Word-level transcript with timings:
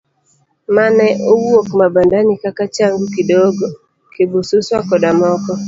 Mane 0.75 1.07
owuok 1.31 1.67
Mabandani 1.81 2.33
kaka 2.43 2.63
Changu 2.75 3.05
Kidogo, 3.15 3.65
Kabisuswa 4.13 4.77
koda 4.89 5.11
moko. 5.19 5.53